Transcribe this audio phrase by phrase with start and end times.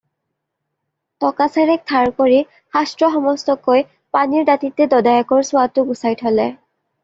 [1.25, 6.53] টকাচেৰেক ধাৰ কৰি শাস্ত্ৰ-সমস্তকৈ পানীৰ দাঁতিতে দদায়েকৰ চুৱাটো গুচাই থ'লে।